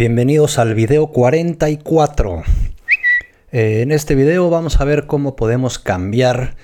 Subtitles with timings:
[0.00, 2.42] Bienvenidos al video 44.
[3.52, 6.56] Eh, en este video vamos a ver cómo podemos cambiar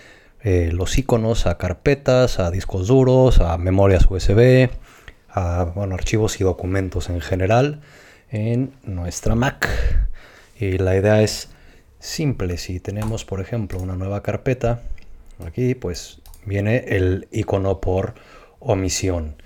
[0.42, 4.70] eh, los iconos a carpetas, a discos duros, a memorias USB,
[5.28, 7.82] a archivos y documentos en general
[8.30, 9.68] en nuestra Mac.
[10.58, 11.50] Y la idea es
[11.98, 12.56] simple.
[12.56, 14.80] Si tenemos, por ejemplo, una nueva carpeta,
[15.46, 18.14] aquí pues viene el icono por
[18.60, 19.36] omisión.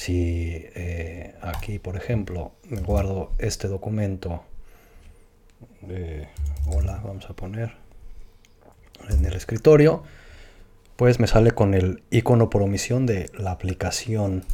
[0.00, 2.52] Si eh, aquí, por ejemplo,
[2.86, 4.42] guardo este documento,
[6.74, 7.72] hola, vamos a poner
[9.10, 10.02] en el escritorio,
[10.96, 14.46] pues me sale con el icono por omisión de la aplicación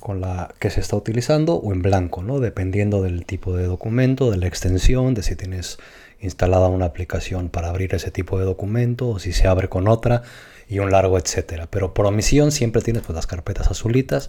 [0.00, 2.40] con la que se está utilizando o en blanco, ¿no?
[2.40, 5.78] Dependiendo del tipo de documento, de la extensión, de si tienes
[6.18, 10.22] instalada una aplicación para abrir ese tipo de documento o si se abre con otra
[10.68, 11.68] y un largo etcétera.
[11.70, 14.28] Pero por omisión siempre tienes pues, las carpetas azulitas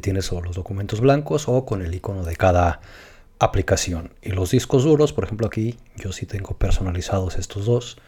[0.00, 2.80] tienes los documentos blancos o con el icono de cada
[3.38, 4.12] aplicación.
[4.22, 7.98] Y los discos duros, por ejemplo aquí yo sí tengo personalizados estos dos.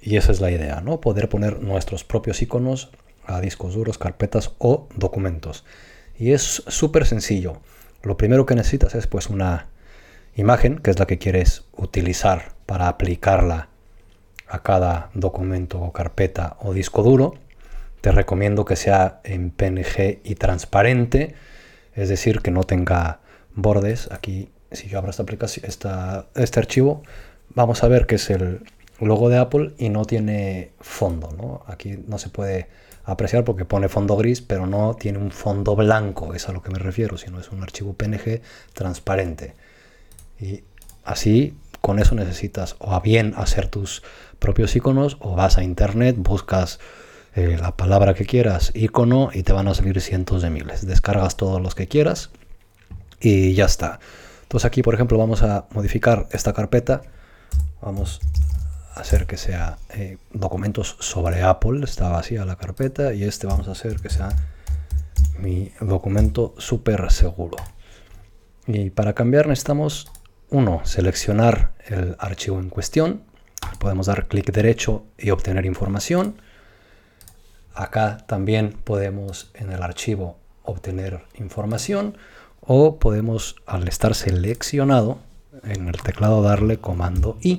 [0.00, 1.00] Y esa es la idea, ¿no?
[1.00, 2.90] Poder poner nuestros propios iconos
[3.26, 5.64] a discos duros, carpetas o documentos.
[6.18, 7.60] Y es súper sencillo.
[8.02, 9.66] Lo primero que necesitas es pues una
[10.36, 13.68] imagen, que es la que quieres utilizar para aplicarla
[14.46, 17.34] a cada documento o carpeta o disco duro.
[18.00, 21.34] Te recomiendo que sea en PNG y transparente,
[21.94, 23.20] es decir, que no tenga
[23.54, 24.08] bordes.
[24.12, 27.02] Aquí, si yo abro esta aplicación, este archivo,
[27.54, 28.62] vamos a ver que es el
[29.00, 31.64] logo de Apple y no tiene fondo.
[31.66, 32.68] Aquí no se puede
[33.04, 36.70] apreciar porque pone fondo gris, pero no tiene un fondo blanco, es a lo que
[36.70, 38.42] me refiero, sino es un archivo PNG
[38.74, 39.54] transparente.
[40.38, 40.62] Y
[41.04, 44.02] así, con eso necesitas o a bien hacer tus
[44.38, 46.80] propios iconos o vas a internet, buscas
[47.38, 50.84] eh, la palabra que quieras, icono, y te van a salir cientos de miles.
[50.84, 52.30] Descargas todos los que quieras
[53.20, 54.00] y ya está.
[54.42, 57.02] Entonces aquí, por ejemplo, vamos a modificar esta carpeta.
[57.80, 58.20] Vamos
[58.92, 61.84] a hacer que sea eh, documentos sobre Apple.
[61.84, 64.30] Está vacía la carpeta y este vamos a hacer que sea
[65.38, 67.58] mi documento súper seguro.
[68.66, 70.10] Y para cambiar necesitamos,
[70.50, 73.22] uno, seleccionar el archivo en cuestión.
[73.78, 76.40] Podemos dar clic derecho y obtener información.
[77.78, 82.18] Acá también podemos en el archivo obtener información
[82.60, 85.20] o podemos al estar seleccionado
[85.62, 87.58] en el teclado darle comando I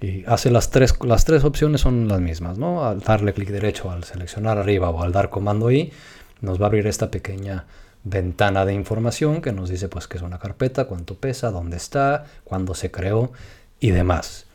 [0.00, 2.84] y hace las tres, las tres opciones son las mismas, ¿no?
[2.84, 5.92] Al darle clic derecho al seleccionar arriba o al dar comando I
[6.40, 7.66] nos va a abrir esta pequeña
[8.04, 12.26] ventana de información que nos dice pues que es una carpeta, cuánto pesa, dónde está,
[12.44, 13.32] cuándo se creó
[13.80, 14.46] y demás.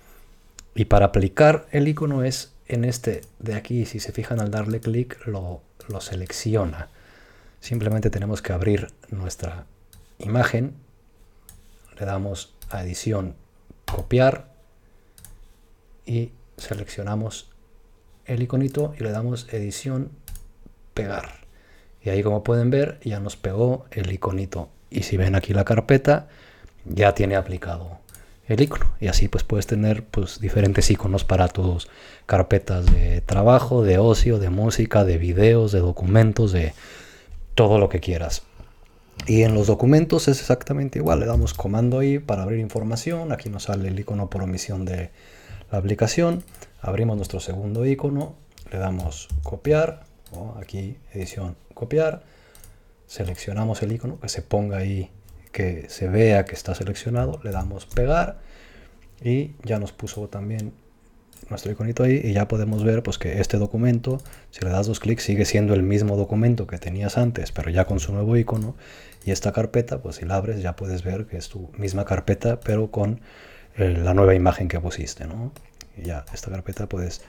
[0.73, 4.79] Y para aplicar el icono es en este de aquí, si se fijan al darle
[4.79, 6.89] clic, lo, lo selecciona.
[7.59, 9.65] Simplemente tenemos que abrir nuestra
[10.19, 10.73] imagen,
[11.99, 13.35] le damos a edición,
[13.85, 14.51] copiar
[16.05, 17.49] y seleccionamos
[18.25, 20.11] el iconito y le damos edición,
[20.93, 21.41] pegar.
[22.01, 24.69] Y ahí como pueden ver ya nos pegó el iconito.
[24.89, 26.27] Y si ven aquí la carpeta,
[26.85, 28.02] ya tiene aplicado
[28.47, 28.93] el icono.
[28.99, 31.87] Y así pues puedes tener pues diferentes iconos para tus
[32.25, 36.73] carpetas de trabajo, de ocio, de música, de videos, de documentos, de
[37.55, 38.43] todo lo que quieras.
[39.25, 43.49] Y en los documentos es exactamente igual, le damos comando ahí para abrir información, aquí
[43.49, 45.11] nos sale el icono por omisión de
[45.71, 46.43] la aplicación,
[46.81, 48.35] abrimos nuestro segundo icono,
[48.71, 50.03] le damos copiar,
[50.59, 52.23] aquí edición copiar,
[53.07, 55.09] seleccionamos el icono que se ponga ahí
[55.53, 58.39] que se vea que está seleccionado, le damos pegar
[59.23, 60.73] y ya nos puso también
[61.49, 64.17] nuestro iconito ahí y ya podemos ver pues que este documento,
[64.49, 67.85] si le das dos clics, sigue siendo el mismo documento que tenías antes, pero ya
[67.85, 68.75] con su nuevo icono
[69.23, 72.59] y esta carpeta, pues si la abres ya puedes ver que es tu misma carpeta,
[72.59, 73.21] pero con
[73.77, 75.53] eh, la nueva imagen que pusiste, ¿no?
[75.95, 77.21] Y ya esta carpeta puedes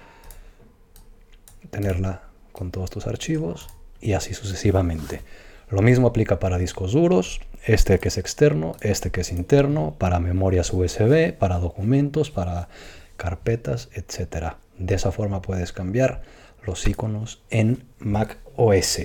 [1.71, 2.23] tenerla
[2.53, 3.69] con todos tus archivos
[4.01, 5.21] y así sucesivamente.
[5.69, 10.21] Lo mismo aplica para discos duros, este que es externo, este que es interno, para
[10.21, 12.69] memorias USB, para documentos, para
[13.17, 14.55] carpetas, etc.
[14.79, 16.23] De esa forma puedes cambiar
[16.65, 19.01] los iconos en Mac OS.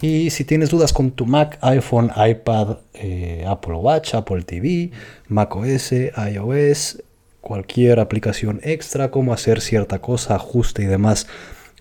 [0.00, 4.92] Y si tienes dudas con tu Mac, iPhone, iPad, eh, Apple Watch, Apple TV,
[5.26, 5.92] Mac OS,
[6.32, 7.02] iOS,
[7.40, 11.26] cualquier aplicación extra, cómo hacer cierta cosa, ajuste y demás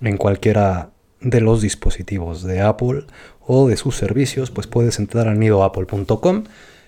[0.01, 0.91] en cualquiera
[1.21, 3.05] de los dispositivos de Apple
[3.45, 6.43] o de sus servicios, pues puedes entrar a nidoapple.com.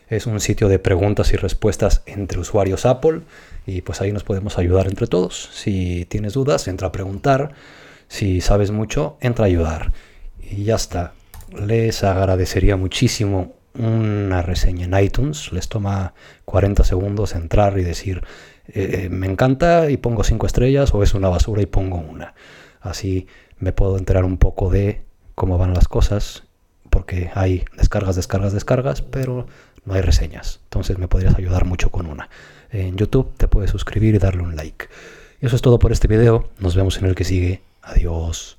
[0.09, 3.21] Es un sitio de preguntas y respuestas entre usuarios Apple
[3.65, 5.49] y pues ahí nos podemos ayudar entre todos.
[5.53, 7.53] Si tienes dudas, entra a preguntar.
[8.07, 9.93] Si sabes mucho, entra a ayudar.
[10.41, 11.13] Y ya está.
[11.55, 15.51] Les agradecería muchísimo una reseña en iTunes.
[15.51, 16.13] Les toma
[16.45, 18.23] 40 segundos entrar y decir,
[18.67, 22.33] eh, me encanta y pongo 5 estrellas o es una basura y pongo una.
[22.81, 23.27] Así
[23.59, 25.01] me puedo enterar un poco de
[25.35, 26.43] cómo van las cosas,
[26.89, 29.47] porque hay descargas, descargas, descargas, pero
[29.85, 30.59] no hay reseñas.
[30.65, 32.29] Entonces me podrías ayudar mucho con una.
[32.71, 34.87] En YouTube te puedes suscribir y darle un like.
[35.41, 36.49] Y eso es todo por este video.
[36.59, 37.61] Nos vemos en el que sigue.
[37.81, 38.58] Adiós.